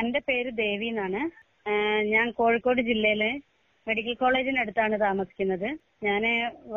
[0.00, 1.20] എന്റെ പേര് ദേവി എന്നാണ്.
[2.14, 3.30] ഞാൻ കോഴിക്കോട് ജില്ലയിലെ
[3.86, 5.68] മെഡിക്കൽ കോളേജിനടുത്താണ് താമസിക്കുന്നത്.
[6.06, 6.22] ഞാൻ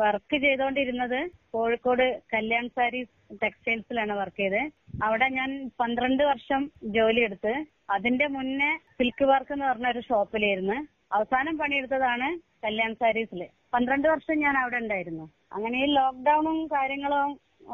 [0.00, 1.18] വർക്ക് ചെയ്തുകൊണ്ടിരുന്നത്
[1.54, 2.04] കോഴിക്കോട്
[2.34, 3.12] കല്യാൺ സാരീസ്
[3.42, 4.62] ടെക്സ്റ്റൈൽസിലാണ് വർക്ക് ചെയ്തത്.
[5.06, 5.50] അവിടെ ഞാൻ
[5.80, 7.52] പന്ത്രണ്ട് വർഷം ജോലി ജോലിയെടുത്ത്
[7.96, 10.76] അതിന്റെ മുന്നേ സിൽക്ക് വർക്ക് എന്ന് പറഞ്ഞ ഒരു ഷോപ്പിലായിരുന്നു.
[11.16, 12.28] അവസാനം പണിയെടുത്തതാണ്
[12.64, 13.40] കല്യാൺ സാരീസിൽ
[13.74, 15.24] പന്ത്രണ്ട് വർഷം ഞാൻ അവിടെ ഉണ്ടായിരുന്നു.
[15.54, 17.30] അങ്ങനെ ഈ ലോക്ക്ഡൌണും കാര്യങ്ങളും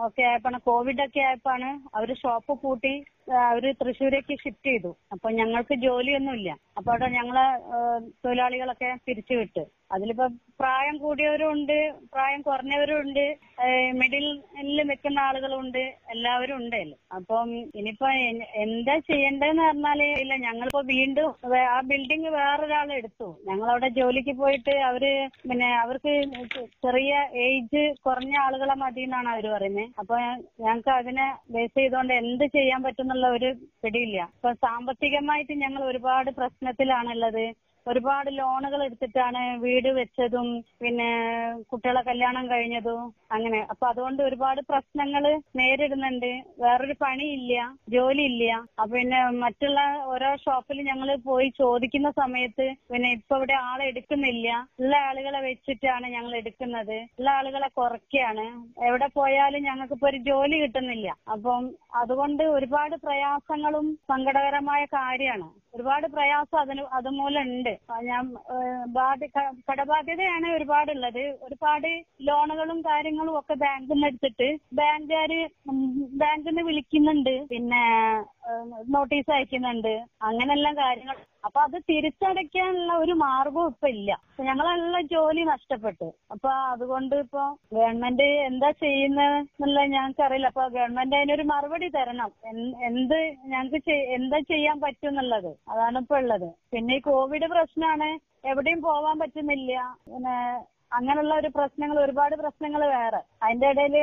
[0.07, 2.95] ഒക്കെ ആയപ്പോഴാണ് കോവിഡ് ഒക്കെ ആയപ്പോഴാണ് അവർ ഷോപ്പ് പൂട്ടി
[3.51, 4.91] അവർ തൃശ്ശൂരേക്ക് ഷിഫ്റ്റ് ചെയ്തു.
[5.13, 6.51] അപ്പൊ ഞങ്ങൾക്ക് ജോലിയൊന്നുമില്ല.
[6.79, 7.47] അപ്പൊ അവിടെ ഞങ്ങളെ
[8.25, 9.65] തൊഴിലാളികളൊക്കെ പിരിച്ചുവിട്ട്.
[9.95, 10.27] അതിലിപ്പോ
[10.61, 11.75] പ്രായം കൂടിയവരും ഉണ്ട്
[12.13, 13.25] പ്രായം കുറഞ്ഞവരും ഉണ്ട്
[13.99, 15.83] മിഡിലിൽ നിൽക്കുന്ന ആളുകളും ഉണ്ട്
[16.15, 16.81] എല്ലാവരും ഉണ്ട്.
[17.17, 18.09] അപ്പം ഇനിയിപ്പോ
[18.65, 21.29] എന്താ ചെയ്യേണ്ടതെന്ന് പറഞ്ഞാൽ ഇല്ല ഞങ്ങളിപ്പോ വീണ്ടും
[21.75, 23.29] ആ ബിൽഡിംഗ് വേറൊരാൾ എടുത്തു.
[23.49, 25.05] ഞങ്ങളവിടെ ജോലിക്ക് പോയിട്ട് അവർ
[25.49, 26.15] പിന്നെ അവർക്ക്
[26.87, 27.13] ചെറിയ
[27.47, 30.17] ഏജ് കുറഞ്ഞ ആളുകളെ മതി എന്നാണ് അവർ പറയുന്നത് അപ്പൊ
[30.67, 32.83] ഞങ്ങൾക്ക് അതിനെ ബേസ് ചെയ്തുകൊണ്ട് എന്ത് ചെയ്യാൻ
[33.17, 33.49] പറ്റുന്നുള്ള ഒരു
[33.83, 34.19] പിടിയില്ല.
[34.35, 37.45] ഇപ്പൊ സാമ്പത്തികമായിട്ട് ഞങ്ങൾ ഒരുപാട് പ്രശ്നത്തിലാണുള്ളത്.
[37.87, 40.49] ഒരുപാട് ലോണുകൾ എടുത്തിട്ടാണ് വീട് വെച്ചതും
[40.81, 41.09] പിന്നെ
[41.71, 43.61] കുട്ടികളെ കല്യാണം കഴിഞ്ഞതും അങ്ങനെ.
[43.73, 45.25] അപ്പൊ അതുകൊണ്ട് ഒരുപാട് പ്രശ്നങ്ങൾ
[45.61, 46.31] നേരിടുന്നുണ്ട്.
[46.59, 47.55] വേറൊരു പണിയില്ല
[47.89, 48.45] ജോലിയില്ല.
[48.79, 54.49] അപ്പൊ പിന്നെ മറ്റുള്ള ഓരോ ഷോപ്പിൽ ഞങ്ങൾ പോയി ചോദിക്കുന്ന സമയത്ത് പിന്നെ ഇപ്പൊ ഇവിടെ ആളെ എടുക്കുന്നില്ല.
[54.81, 56.97] ഉള്ള ആളുകളെ വെച്ചിട്ടാണ് ഞങ്ങൾ എടുക്കുന്നത്.
[57.19, 58.47] ഉള്ള ആളുകളെ കുറയ്ക്കാണ്
[58.89, 61.09] എവിടെ പോയാലും ഞങ്ങൾക്ക് ഇപ്പൊ ഒരു ജോലി കിട്ടുന്നില്ല.
[61.29, 65.49] അപ്പം അതുകൊണ്ട് ഒരുപാട് പ്രയാസങ്ങളും സങ്കടകരമായ കാര്യമാണ്.
[65.77, 67.73] ഒരുപാട് പ്രയാസം അതിന് അതുമൂലം ഉണ്ട്
[68.09, 68.25] ഞാൻ
[69.71, 71.25] കടബാധ്യതയാണ് ഒരുപാടുള്ളത്.
[71.47, 71.89] ഒരുപാട്
[72.29, 74.49] ലോണുകളും കാര്യങ്ങളും ഒക്കെ ബാങ്കിൽ നിന്ന് എടുത്തിട്ട്
[74.81, 75.41] ബാങ്കുകാര്
[76.23, 77.35] ബാങ്കിൽ നിന്ന് വിളിക്കുന്നുണ്ട്.
[77.53, 77.83] പിന്നെ
[78.95, 79.95] നോട്ടീസ് അയക്കുന്നുണ്ട്.
[80.23, 81.17] അങ്ങനെല്ലാം കാര്യങ്ങൾ.
[81.47, 84.11] അപ്പൊ അത് തിരിച്ചടയ്ക്കാനുള്ള ഒരു മാർഗവും ഇപ്പൊ ഇല്ല.
[84.41, 86.09] ഞങ്ങളെല്ലാം ജോലി നഷ്ടപ്പെട്ടു.
[86.31, 87.43] അപ്പൊ അതുകൊണ്ട് ഇപ്പൊ
[87.77, 92.33] ഗവൺമെന്റ് എന്താ ചെയ്യുന്നത് എന്നുള്ളത് ഞങ്ങൾക്ക് അറിയില്ല അപ്പൊ ഗവൺമെന്റ് അതിനൊരു മറുപടി തരണം.
[92.91, 93.19] എന്ത്
[93.53, 96.49] ഞങ്ങൾക്ക് എന്താ ചെയ്യാൻ പറ്റും എന്നുള്ളത് അതാണ് ഇപ്പൊ ഉള്ളത്.
[96.75, 98.09] പിന്നെ ഈ കോവിഡ് പ്രശ്നമാണ്
[98.53, 99.73] എവിടെയും പോവാൻ പറ്റുന്നില്ല.
[100.11, 100.37] പിന്നെ
[100.97, 103.21] അങ്ങനെയുള്ള ഒരു പ്രശ്നങ്ങൾ ഒരുപാട് പ്രശ്നങ്ങൾ വേറെ.
[103.43, 103.97] അതിന്റെ ഇടയിൽ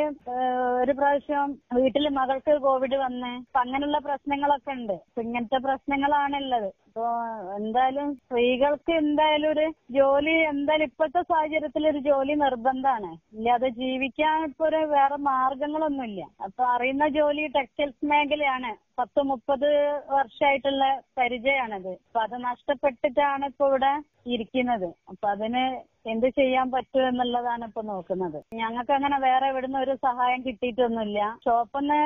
[0.82, 3.32] ഒരു പ്രാവശ്യം വീട്ടിൽ മകൾക്ക് കോവിഡ് വന്ന്
[3.64, 4.96] അങ്ങനെയുള്ള പ്രശ്നങ്ങളൊക്കെ ഉണ്ട്.
[5.26, 7.12] ഇങ്ങനത്തെ പ്രശ്നങ്ങളാണുള്ളത് അപ്പൊ
[7.58, 9.64] എന്തായാലും സ്ത്രീകൾക്ക് എന്തായാലും ഒരു
[9.96, 13.10] ജോലി എന്തായാലും ഇപ്പോഴത്തെ സാഹചര്യത്തിൽ ഒരു ജോലി നിർബന്ധമാണ്.
[13.36, 16.22] ഇല്ലാതെ ജീവിക്കാൻ ഇപ്പൊ ഒരു വേറെ മാർഗങ്ങളൊന്നുമില്ല.
[16.48, 18.72] അപ്പൊ അറിയുന്ന ജോലി ടെക്സ്റ്റൈൽസ് മേഖലയാണ്.
[19.00, 19.70] പത്ത് മുപ്പത്
[20.18, 20.84] വർഷമായിട്ടുള്ള
[21.20, 21.94] പരിചയമാണത്.
[22.08, 23.94] അപ്പൊ അത് നഷ്ടപ്പെട്ടിട്ടാണ് ഇപ്പൊ ഇവിടെ
[24.34, 24.88] ഇരിക്കുന്നത്.
[25.12, 25.64] അപ്പൊ അതിന്
[26.12, 28.38] എന്ത് ചെയ്യാൻ പറ്റും എന്നുള്ളതാണ് ഇപ്പൊ നോക്കുന്നത്.
[28.62, 31.20] ഞങ്ങൾക്ക് അങ്ങനെ വേറെ ഇവിടുന്ന് ഒരു സഹായം കിട്ടിയിട്ടൊന്നുമില്ല.
[31.46, 32.00] ഷോപ്പിന്ന്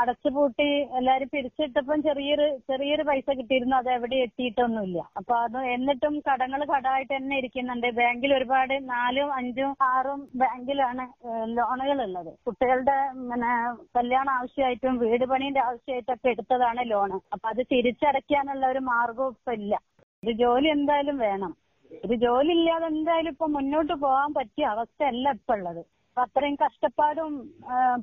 [0.00, 3.76] അടച്ചുപൂട്ടി എല്ലാരും പിരിച്ചിട്ടപ്പം ചെറിയൊരു ചെറിയൊരു പൈസ കിട്ടിയിരുന്നു.
[3.80, 4.98] അത് എവിടെ എത്തിയിട്ടൊന്നുമില്ല.
[5.18, 7.86] അപ്പൊ അത് എന്നിട്ടും കടങ്ങൾ കടമായിട്ട് തന്നെ ഇരിക്കുന്നുണ്ട്.
[7.98, 11.04] ബാങ്കിൽ ഒരുപാട് നാലും അഞ്ചും ആറും ബാങ്കിലാണ്
[11.56, 12.96] ലോണുകൾ ഉള്ളത് കുട്ടികളുടെ
[13.30, 13.52] പിന്നെ
[13.98, 17.18] കല്യാണ ആവശ്യമായിട്ടും വീട് പണീന്റെ ആവശ്യമായിട്ടൊക്കെ എടുത്തതാണ് ലോണ്.
[17.34, 19.74] അപ്പൊ അത് തിരിച്ചടയ്ക്കാനുള്ള ഒരു മാർഗവും ഇപ്പൊ ഇല്ല.
[20.22, 21.52] ഒരു ജോലി എന്തായാലും വേണം.
[21.90, 25.82] ഒരു ജോലി ഇല്ലാതെ എന്തായാലും ഇപ്പൊ മുന്നോട്ട് പോകാൻ പറ്റിയ അവസ്ഥയല്ല ഇപ്പൊ ഉള്ളത്.
[26.08, 27.32] അപ്പൊ അത്രയും കഷ്ടപ്പാടും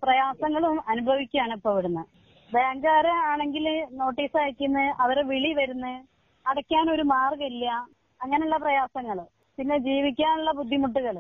[0.04, 2.04] പ്രയാസങ്ങളും അനുഭവിക്കുകയാണ് ഇപ്പൊ ഇവിടുന്ന്.
[2.54, 3.66] ബാങ്കുകാര് ആണെങ്കിൽ
[4.00, 5.94] നോട്ടീസ് അയക്കുന്ന അവരെ വിളി വരുന്നു
[6.46, 7.68] അടയ്ക്കാൻ ഒരു മാർഗമില്ല
[8.22, 9.18] അങ്ങനെയുള്ള പ്രയാസങ്ങൾ.
[9.58, 11.16] പിന്നെ ജീവിക്കാനുള്ള ബുദ്ധിമുട്ടുകൾ.